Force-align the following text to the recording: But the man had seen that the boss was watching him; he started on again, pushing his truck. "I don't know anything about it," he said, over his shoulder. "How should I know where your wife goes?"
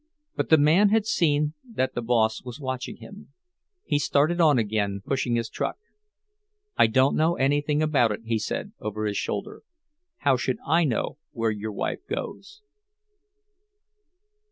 But 0.35 0.49
the 0.49 0.57
man 0.57 0.89
had 0.89 1.05
seen 1.05 1.53
that 1.63 1.93
the 1.93 2.01
boss 2.01 2.41
was 2.41 2.59
watching 2.59 2.95
him; 2.97 3.33
he 3.83 3.99
started 3.99 4.41
on 4.41 4.57
again, 4.57 5.01
pushing 5.05 5.35
his 5.35 5.47
truck. 5.47 5.77
"I 6.75 6.87
don't 6.87 7.15
know 7.15 7.35
anything 7.35 7.83
about 7.83 8.11
it," 8.11 8.21
he 8.25 8.39
said, 8.39 8.71
over 8.79 9.05
his 9.05 9.17
shoulder. 9.17 9.61
"How 10.17 10.37
should 10.37 10.57
I 10.65 10.85
know 10.85 11.19
where 11.33 11.51
your 11.51 11.71
wife 11.71 11.99
goes?" 12.07 12.63